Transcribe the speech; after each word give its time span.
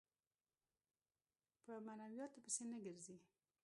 په 1.63 1.73
معنوياتو 1.85 2.43
پسې 2.45 2.63
نه 2.71 2.77
ګرځي. 2.85 3.15